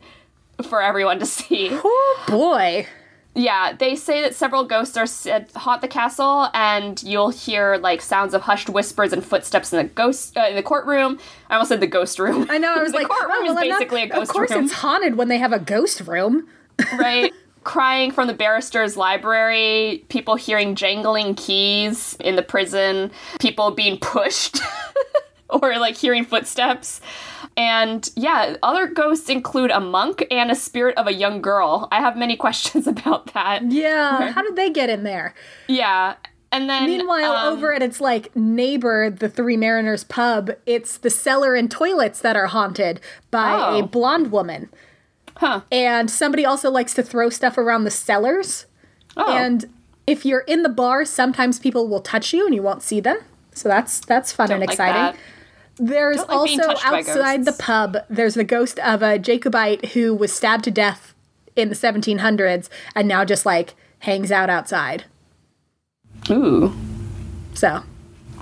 [0.68, 1.70] for everyone to see.
[1.72, 2.88] Oh boy.
[3.36, 8.02] Yeah, they say that several ghosts are said haunt the castle, and you'll hear like
[8.02, 11.20] sounds of hushed whispers and footsteps in the ghost uh, in the courtroom.
[11.48, 12.48] I almost said the ghost room.
[12.50, 14.16] I know I was the like, courtroom oh, well, is I'm not- basically a ghost
[14.16, 14.22] room.
[14.24, 16.48] Of course room, it's haunted when they have a ghost room.
[16.98, 17.32] right?
[17.64, 24.60] crying from the barrister's library, people hearing jangling keys in the prison, people being pushed.
[25.50, 27.00] or like hearing footsteps.
[27.56, 31.88] And yeah, other ghosts include a monk and a spirit of a young girl.
[31.92, 33.72] I have many questions about that.
[33.72, 35.34] Yeah, how did they get in there?
[35.68, 36.16] Yeah.
[36.52, 41.10] And then Meanwhile, um, over at its like neighbor, the Three Mariners pub, it's the
[41.10, 43.00] cellar and toilets that are haunted
[43.32, 43.80] by Oh.
[43.80, 44.70] a blonde woman.
[45.38, 45.62] Huh.
[45.72, 48.66] And somebody also likes to throw stuff around the cellars.
[49.16, 49.36] Oh.
[49.36, 49.66] And
[50.06, 53.20] if you're in the bar, sometimes people will touch you and you won't see them.
[53.54, 55.20] So that's that's fun Don't and exciting.
[55.78, 60.64] There's like also outside the pub, there's the ghost of a Jacobite who was stabbed
[60.64, 61.14] to death
[61.56, 65.06] in the 1700s and now just like hangs out outside.
[66.30, 66.74] Ooh.
[67.54, 67.84] So,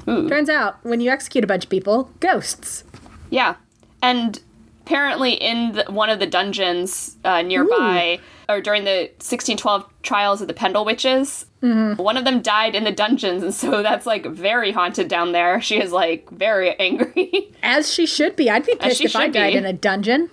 [0.08, 0.29] Ooh.
[0.29, 2.84] turns out when you execute a bunch of people, ghosts.
[3.29, 3.55] Yeah.
[4.01, 4.39] And
[4.86, 10.48] apparently, in the, one of the dungeons uh, nearby, or during the 1612 trials of
[10.48, 14.71] the Pendle Witches, one of them died in the dungeons, and so that's like very
[14.71, 15.60] haunted down there.
[15.65, 17.52] She is like very angry.
[17.63, 18.50] As she should be.
[18.52, 19.58] I'd be pissed if I died be.
[19.58, 20.30] in a dungeon.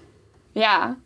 [0.54, 0.96] yeah.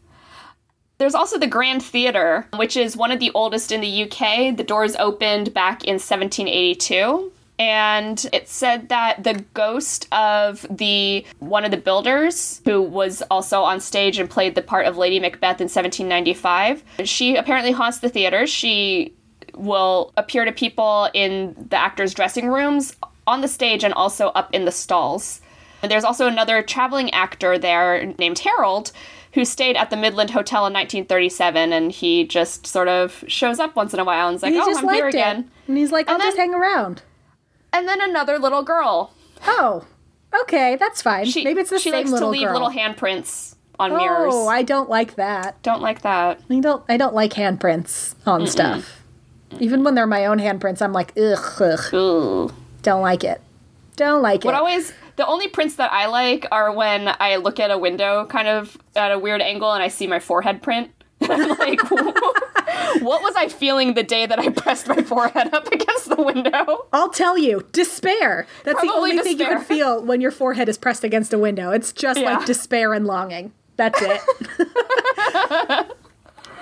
[0.99, 4.57] There's also the Grand Theatre, which is one of the oldest in the UK.
[4.57, 7.31] The doors opened back in 1782.
[7.59, 13.63] And it said that the ghost of the one of the builders, who was also
[13.63, 18.11] on stage and played the part of Lady Macbeth in 1795, she apparently haunts the
[18.11, 18.47] theater.
[18.47, 19.15] She
[19.55, 22.95] will appear to people in the actors' dressing rooms,
[23.27, 25.41] on the stage, and also up in the stalls.
[25.83, 28.93] And there's also another traveling actor there named Harold
[29.33, 33.77] who stayed at the Midland Hotel in 1937, and he just sort of shows up
[33.77, 35.15] once in a while and is like, "Oh, I'm here it.
[35.15, 37.03] again." And he's like, I'll And just then- hang around.
[37.77, 39.13] And then another little girl.
[39.47, 39.85] Oh,
[40.43, 41.27] okay, that's fine.
[41.27, 42.55] She, Maybe it's the she same likes little to leave girl.
[42.55, 44.33] little handprints on mirrors.
[44.35, 45.61] Oh, I don't like that.
[45.63, 46.41] Don't like that.
[46.49, 46.83] I don't.
[46.89, 49.03] I don't like handprints on stuff.
[49.61, 52.55] Even when they're my own handprints, I'm like, ugh, ugh, Ooh.
[52.83, 53.43] don't like it.
[53.97, 54.47] Don't like it.
[54.47, 58.25] What always the only prints that I like are when I look at a window
[58.27, 60.91] kind of at a weird angle and I see my forehead print.
[61.21, 61.81] I'm like,
[63.01, 66.87] what was I feeling the day that I pressed my forehead up against the window?
[66.93, 68.47] I'll tell you, despair.
[68.65, 71.39] That's the Probably only thing you can feel when your forehead is pressed against a
[71.39, 71.71] window.
[71.71, 72.37] It's just Yeah.
[72.39, 73.53] like despair and longing.
[73.77, 74.21] That's it.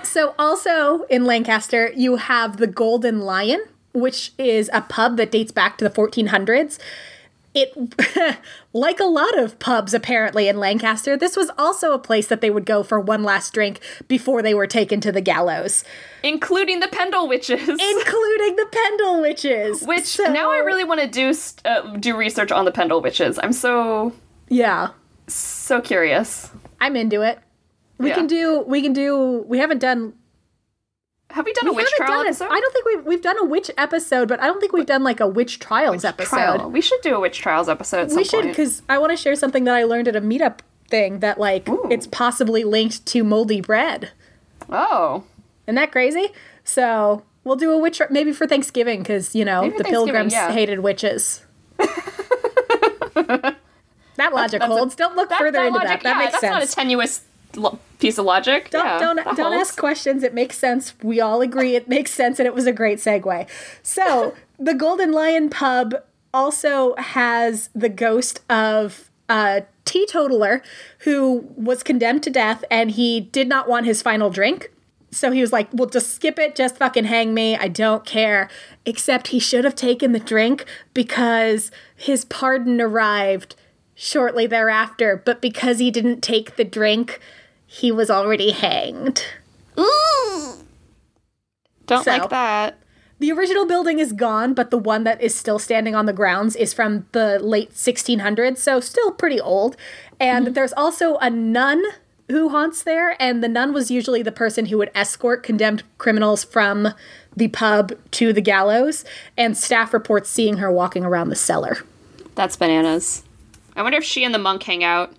[0.03, 5.51] so, also in Lancaster, you have the Golden Lion, which is a pub that dates
[5.51, 6.77] back to the 1400s.
[7.53, 8.37] It,
[8.75, 12.49] like a lot of pubs apparently in Lancaster, this was also a place that they
[12.49, 15.85] would go for one last drink before they were taken to the gallows,
[16.23, 17.59] Including the Pendle Witches.
[17.69, 19.81] including the Pendle Witches.
[19.83, 23.01] which So- now I really want to do st- uh, do research on the Pendle
[23.01, 23.39] Witches.
[23.41, 24.11] I'm so
[24.49, 24.89] yeah.
[25.27, 26.51] so curious.
[26.81, 27.39] I'm into it.
[27.97, 28.15] We Yeah.
[28.15, 28.59] can do.
[28.67, 29.45] We can do.
[29.47, 30.13] We haven't done.
[31.35, 32.47] Have we done a We witch haven't trial done episode?
[32.49, 35.03] I don't think we've we've done a witch episode, but I don't think we've done
[35.03, 36.29] like a witch trials episode.
[36.29, 36.71] Trial.
[36.71, 38.09] We should do a witch trials episode.
[38.13, 41.19] We should because I want to share something that I learned at a meetup thing
[41.19, 41.89] that like Ooh.
[41.91, 44.11] it's possibly linked to moldy bread.
[44.69, 45.25] Oh,
[45.67, 46.29] Isn't that crazy?
[46.63, 50.31] So we'll do a witch tri- maybe for Thanksgiving because you know Maybe the pilgrims
[50.31, 50.53] yeah.
[50.53, 51.43] hated witches.
[51.77, 53.57] that
[54.17, 54.95] logic that's a- holds.
[54.95, 56.03] don't look that, further that into logic, that.
[56.03, 56.53] That yeah, makes that's sense.
[56.53, 57.25] not a tenuous
[57.57, 58.69] lo- piece of logic.
[58.69, 59.69] Don't yeah, don't, don't holds.
[59.69, 60.23] ask questions.
[60.23, 60.93] It makes sense.
[61.01, 63.47] We all agree it makes sense, and it was a great segue.
[63.83, 65.95] So the Golden Lion Pub
[66.33, 70.61] also has the ghost of a teetotaler
[70.99, 74.71] who was condemned to death, and he did not want his final drink.
[75.11, 76.55] So he was like, "Well, just skip it.
[76.55, 77.55] Just fucking hang me.
[77.55, 78.49] I don't care."
[78.85, 83.55] Except he should have taken the drink because his pardon arrived
[83.95, 85.21] shortly thereafter.
[85.23, 87.21] But because he didn't take the drink,
[87.75, 89.21] he was already hanged.
[91.85, 92.77] Don't So- like that.
[93.19, 96.55] The original building is gone, but the one that is still standing on the grounds
[96.55, 99.77] is from the late 1600s, so still pretty old.
[100.19, 100.53] And mm-hmm.
[100.53, 101.81] there's also a nun
[102.29, 106.43] who haunts there, and the nun was usually the person who would escort condemned criminals
[106.43, 106.89] from
[107.35, 109.05] the pub to the gallows,
[109.37, 111.77] and staff reports seeing her walking around the cellar.
[112.35, 113.23] That's bananas.
[113.75, 115.13] I wonder if she and the monk hang out.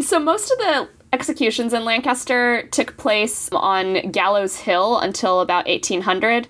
[0.00, 6.46] So most of the executions in Lancaster took place on Gallows Hill until about 1800.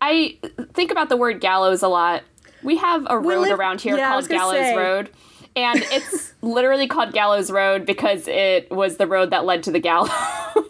[0.00, 0.38] I
[0.74, 2.22] think about the word gallows a lot.
[2.62, 4.76] We have a road live- around here yeah, called Gallows say.
[4.76, 5.10] Road.
[5.56, 9.80] And it's literally called Gallows Road because it was the road that led to the
[9.80, 10.10] gallows.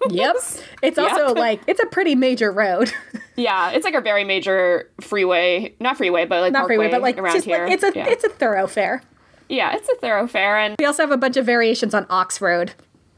[0.08, 0.36] Yep.
[0.82, 1.36] It's also Yep.
[1.36, 2.90] like, it's a pretty major road.
[3.36, 7.18] yeah, it's like a very major freeway, not freeway, but like Not freeway, but like,
[7.18, 7.64] around here.
[7.64, 8.06] like, it's a, yeah.
[8.08, 9.02] it's a thoroughfare.
[9.48, 12.72] Yeah, it's a thoroughfare, and We also have a bunch of variations on Ox Road.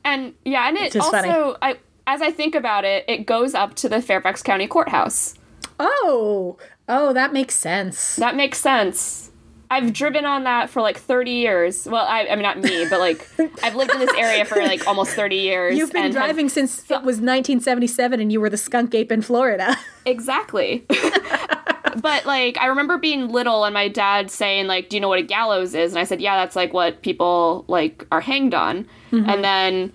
[0.05, 1.57] And yeah, and it also funny.
[1.63, 5.35] I as I think about it, it goes up to the Fairfax County Courthouse.
[5.79, 8.17] Oh, oh, that makes sense.
[8.17, 9.31] That makes sense.
[9.73, 11.87] I've driven on that for like 30 years.
[11.87, 13.25] Well, I, I mean, not me, but like
[13.63, 15.79] I've lived in this area for like almost 30 years.
[15.79, 19.13] You've been and have- driving since it was 1977 and you were the skunk ape
[19.13, 19.77] in Florida.
[20.07, 20.87] Exactly.
[22.01, 25.19] but like I remember being little and my dad saying like, "Do you know what
[25.19, 28.87] a gallows is?" And I said, "Yeah, that's like what people like are hanged on."
[29.13, 29.29] Mm-hmm.
[29.29, 29.93] And then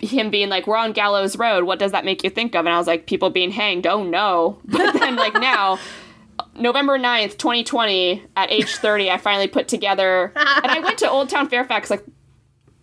[0.00, 1.64] him being like, "We're on Gallows Road.
[1.64, 3.86] What does that make you think of?" And I was like, "People being hanged.
[3.86, 5.78] Oh no." But then like now
[6.54, 11.28] November 9th, 2020, at age 30, I finally put together and I went to Old
[11.28, 12.04] Town Fairfax like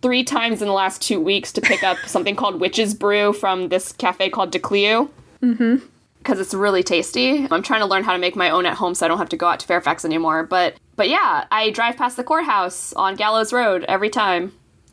[0.02, 3.68] three times in the last two weeks to pick up something called Witch's Brew from
[3.68, 5.08] this cafe called DeClio.
[5.42, 5.86] Mm-hmm.
[6.24, 7.46] Because it's really tasty.
[7.50, 9.28] I'm trying to learn how to make my own at home so I don't have
[9.28, 10.42] to go out to Fairfax anymore.
[10.42, 14.52] But but yeah, I drive past the courthouse on Gallows Road every time.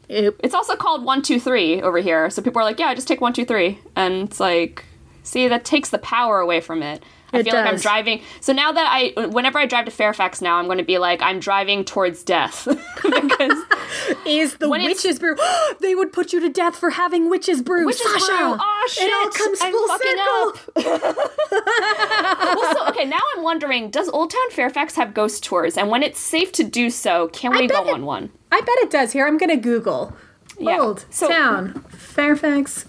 [0.10, 2.30] It- It's also called 123 over here.
[2.30, 3.80] So people are like, yeah, just take 123.
[3.96, 4.84] And it's like,
[5.24, 7.02] see, that takes the power away from it.
[7.34, 8.22] I It feel like I'm driving.
[8.42, 11.22] So now that I, whenever I drive to Fairfax now, I'm going to be like,
[11.22, 12.68] I'm driving towards death.
[13.02, 13.64] because
[14.26, 15.36] is the witch's brew.
[15.80, 17.86] they would put you to death for having witch's brew.
[17.86, 18.26] Witch's Sasha!
[18.28, 18.58] brew.
[18.60, 19.08] Oh shit!
[19.08, 21.06] It all comes full circle.
[21.16, 21.26] up.
[22.58, 25.78] well, so okay, now I'm wondering: Does Old Town Fairfax have ghost tours?
[25.78, 28.32] And when it's safe to do so, can we go it- on one?
[28.52, 29.14] I bet it does.
[29.14, 30.16] Here, I'm going to Google.
[30.60, 30.80] Yeah.
[30.80, 32.86] Old So- Town Fairfax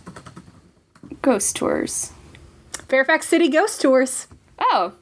[1.22, 2.12] Ghost tours.
[2.88, 4.26] Fairfax City Ghost Tours.
[4.62, 4.92] Oh,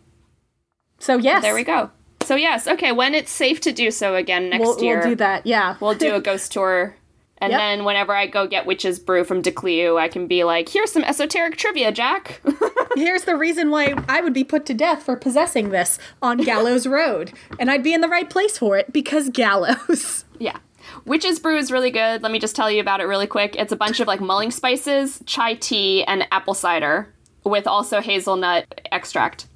[0.99, 1.91] So yes, there we go.
[2.23, 2.93] So yes, okay.
[2.93, 5.47] When it's safe to do so again next We'll, year, we'll do that.
[5.47, 6.95] Yeah, We'll do a ghost tour.
[7.39, 7.59] And Yep.
[7.59, 11.03] then whenever I go get Witch's Brew from DeClio, I can be like, here's some
[11.05, 12.41] esoteric trivia, Jack.
[12.97, 16.89] Here's the reason why I would be put to death for possessing this on Gallows
[16.89, 20.25] Road, and I'd be in the right place for it because Gallows.
[20.41, 20.59] yeah.
[21.07, 22.21] Witch's Brew is really good.
[22.23, 23.55] Let me just tell you about it really quick.
[23.57, 28.67] It's a bunch of like mulling spices, chai tea, and apple cider with also hazelnut
[28.91, 29.47] extract.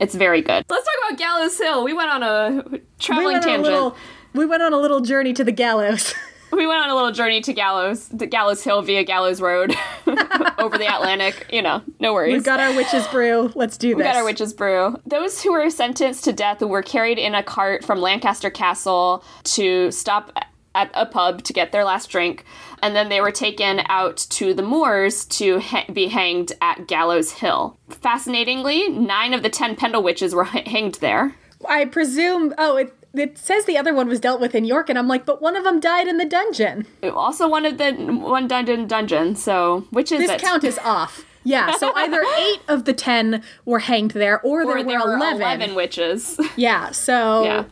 [0.00, 0.64] It's very good.
[0.68, 1.84] Let's talk about Gallows Hill.
[1.84, 3.62] We went on a traveling went on a tangent.
[3.62, 3.96] little.
[4.32, 6.14] We went on a little journey to the gallows.
[6.52, 9.72] We went on a little journey to Gallows, to Gallows Hill via Gallows Road
[10.58, 11.46] over the Atlantic.
[11.52, 12.32] You know, no worries.
[12.32, 13.52] We've got our witch's brew.
[13.54, 13.98] Let's do this.
[13.98, 14.96] We got our witch's brew.
[15.06, 19.92] Those who were sentenced to death were carried in a cart from Lancaster Castle to
[19.92, 20.36] stop
[20.74, 22.44] at a pub to get their last drink,
[22.82, 27.32] and then they were taken out to the moors to ha- be hanged at Gallows
[27.32, 27.78] Hill.
[27.88, 31.34] Fascinatingly, nine of the ten Pendle witches were h- hanged there.
[31.68, 32.54] I presume.
[32.58, 35.26] Oh, it it says the other one was dealt with in York, and I'm like,
[35.26, 36.86] but one of them died in the dungeon.
[37.02, 39.34] Also, one of the one dungeon dungeon.
[39.36, 40.40] So, which is This it?
[40.40, 41.24] count is off.
[41.42, 45.06] Yeah, so either eight of the ten were hanged there, or there, Or there were
[45.06, 45.40] were 11.
[45.42, 46.38] 11 witches.
[46.56, 47.64] Yeah, so yeah.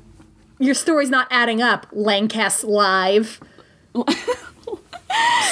[0.59, 3.41] your story's not adding up, Lancast Live.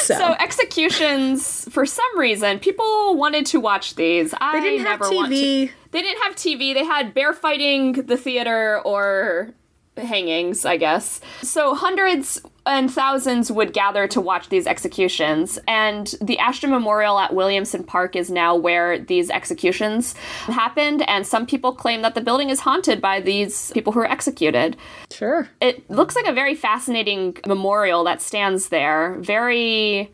[0.02, 4.34] so, So executions, for some reason, people wanted to watch these.
[4.40, 5.36] I they didn't have never want to.
[5.36, 5.70] TV.
[5.90, 6.74] They didn't have TV.
[6.74, 9.54] They had bear fighting, the theater, or
[9.96, 11.20] hangings, I guess.
[11.42, 15.58] So hundreds and thousands would gather to watch these executions.
[15.68, 20.14] And the Ashton Memorial at Williamson Park is now where these executions
[20.46, 21.08] happened.
[21.08, 24.76] And some people claim that the building is haunted by these people who were executed.
[25.12, 25.48] Sure.
[25.60, 29.16] It looks like a very fascinating memorial that stands there.
[29.20, 30.12] Very.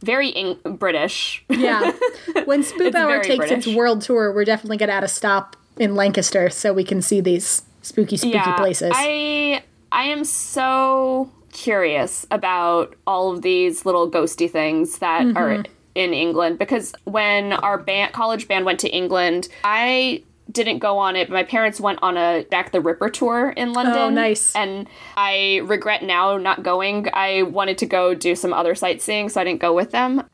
[0.00, 1.44] Very Eng- British.
[1.48, 1.92] Yeah.
[2.44, 5.94] When Spoop Hour takes its world tour, we're definitely going to add a stop in
[5.94, 8.90] Lancaster so we can see these spooky, spooky places.
[8.94, 15.36] I I am so curious about all of these little ghosty things that Mm-hmm.
[15.36, 20.98] are in England because when our band college band went to England, I didn't go
[20.98, 23.96] on it, but my parents went on a Jack the Ripper tour in London.
[23.96, 24.54] Oh, nice.
[24.56, 27.08] And I regret now not going.
[27.12, 30.24] I wanted to go do some other sightseeing, so I didn't go with them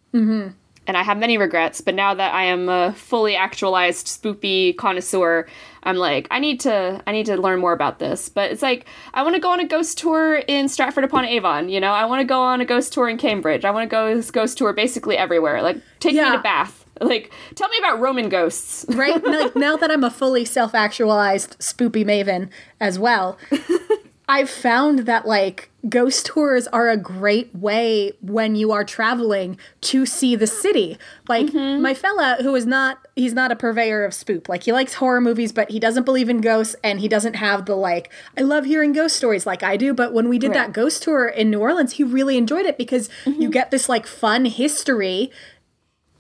[0.89, 5.47] and I have many regrets, but now that I am a fully actualized spoopy connoisseur,
[5.83, 8.29] I'm like, I need to I need to learn more about this.
[8.29, 11.69] But it's like I want to go on a ghost tour in Stratford upon Avon,
[11.69, 11.93] you know?
[11.93, 13.64] I want to go on a ghost tour in Cambridge.
[13.64, 15.62] I want to go ghost tour basically everywhere.
[15.62, 16.85] Like take me to Bath.
[17.01, 18.85] Like tell me about Roman ghosts.
[18.95, 19.23] right?
[19.23, 23.38] Like, now that I'm a fully self actualized spoopy maven as well,
[24.29, 30.05] I've found that like ghost tours are a great way when you are traveling to
[30.05, 30.99] see the city.
[31.29, 31.81] Like mm-hmm.
[31.81, 34.49] my fella who is not he's not a purveyor of spoop.
[34.49, 37.66] Like he likes horror movies but he doesn't believe in ghosts and he doesn't have
[37.66, 40.73] the like I love hearing ghost stories like I do, but when we did that
[40.73, 43.51] ghost tour in New Orleans, he really enjoyed it because you mm-hmm.
[43.51, 45.31] get this like fun history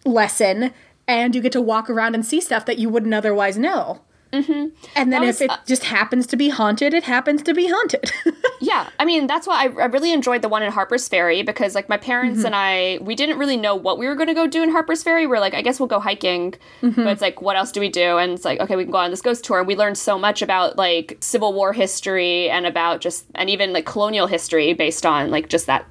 [0.04, 0.72] lesson
[1.06, 4.02] and you get to walk around and see stuff that you wouldn't otherwise know.
[4.32, 4.68] Mm-hmm.
[4.94, 8.10] And then if it uh, just happens to be haunted, it happens to be haunted.
[8.60, 11.76] Yeah, I mean that's why I, I really enjoyed the one in Harper's Ferry because
[11.76, 14.48] like my parents and I we didn't really know what we were going to go
[14.48, 15.26] do in Harper's Ferry.
[15.26, 18.18] We're like, I guess we'll go hiking, but it's like, what else do we do?
[18.18, 19.58] And it's like, okay, we can go on this ghost tour.
[19.60, 23.72] And we learned so much about like Civil War history and about just and even
[23.72, 25.86] like colonial history based on like just that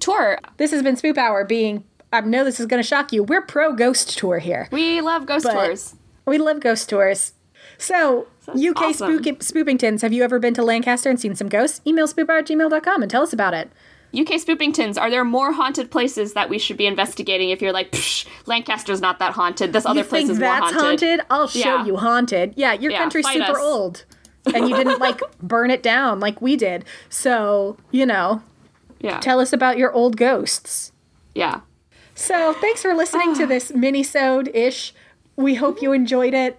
[0.00, 0.38] tour.
[0.56, 1.84] this has been Spoop Hour being.
[2.12, 3.22] I know this is going to shock you.
[3.22, 4.68] We're pro ghost tour here.
[4.72, 5.94] We love ghost tours.
[6.26, 7.32] We love ghost tours.
[7.78, 9.18] So, UK awesome.
[9.22, 11.80] spook- Spoopingtons, have you ever been to Lancaster and seen some ghosts?
[11.86, 13.70] Email spoophour at gmail.com and tell us about it.
[14.18, 17.92] UK Spoopingtons, are there more haunted places that we should be investigating if you're like,
[17.92, 19.72] Psh, Lancaster's not that haunted.
[19.74, 20.74] This other you place is more haunted?
[20.74, 21.20] that's haunted.
[21.30, 21.84] I'll show Yeah.
[21.84, 22.54] you haunted.
[22.56, 23.58] Yeah, your Yeah, country's super us.
[23.58, 24.04] old.
[24.54, 26.86] And you didn't like burn it down like we did.
[27.10, 28.42] So, you know,
[28.98, 29.20] Yeah.
[29.20, 30.92] tell us about your old ghosts.
[31.34, 31.60] yeah.
[32.14, 34.92] So, thanks for listening to this mini-sode ish.
[35.36, 36.58] We hope you enjoyed it.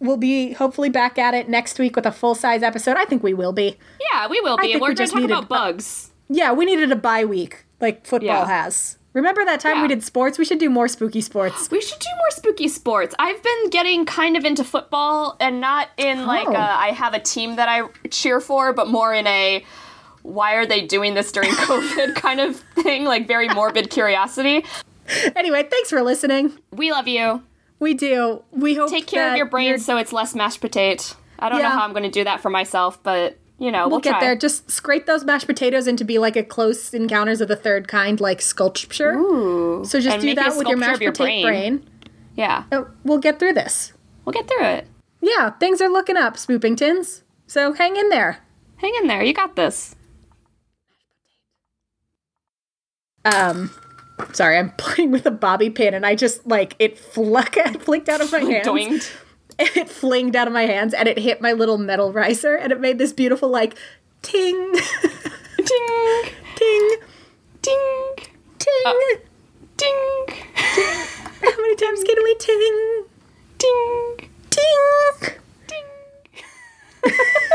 [0.00, 2.96] We'll be hopefully back at it next week with a full-size episode.
[2.96, 3.78] I think we will be.
[4.12, 4.68] Yeah, we will be.
[4.68, 6.10] We're we going to just talk needed- about bugs.
[6.28, 8.46] Yeah, we needed a bye week like football Yeah.
[8.46, 8.98] has.
[9.12, 10.38] Remember that time we did sports?
[10.38, 11.70] We should do more spooky sports.
[11.70, 13.14] We should do more spooky sports.
[13.18, 16.52] I've been getting kind of into football and not in like Oh.
[16.52, 19.64] a, I have a team that I cheer for, but more in a
[20.22, 24.64] why are they doing this during COVID kind of thing, like very morbid curiosity.
[25.36, 26.52] anyway, thanks for listening.
[26.72, 27.42] We love you.
[27.84, 28.42] We do.
[28.50, 31.14] We hope Take care of your brain so it's less mashed potato.
[31.38, 31.64] I don't Yeah.
[31.68, 34.10] know how I'm going to do that for myself, but you know, we'll, We'll get
[34.12, 34.20] try.
[34.20, 34.36] there.
[34.36, 38.20] Just scrape those mashed potatoes into be like a close encounters of the third kind,
[38.20, 39.12] like sculpture.
[39.12, 39.84] Ooh.
[39.84, 41.76] So just And do make it a that with your mashed your potato brain.
[41.76, 41.90] brain.
[42.36, 43.92] Yeah, Uh, We'll get through this.
[44.24, 44.86] we'll get through it.
[45.20, 47.20] Yeah, things are looking up, Spoopingtons.
[47.46, 48.38] So hang in there.
[48.78, 49.22] Hang in there.
[49.22, 49.94] You got this.
[53.26, 53.70] Um,
[54.32, 58.20] sorry, I'm playing with a bobby pin and I just like it fluck flicked out
[58.20, 58.66] of my hands.
[58.66, 59.12] Doinked.
[59.56, 62.80] It flinged out of my hands and it hit my little metal riser and it
[62.80, 63.76] made this beautiful like
[64.20, 64.72] ting.
[64.72, 66.24] Ting.
[66.56, 66.96] Ting.
[67.62, 68.16] Ting.
[68.58, 68.76] Ting.
[68.84, 68.92] Uh,
[69.76, 70.26] ting.
[70.26, 70.36] Ting.
[70.56, 73.04] How many times can we ting?
[73.58, 74.30] Ting.
[74.50, 75.38] Ting.
[75.68, 77.54] Ting?